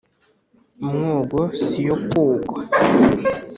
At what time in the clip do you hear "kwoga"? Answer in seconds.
2.03-2.53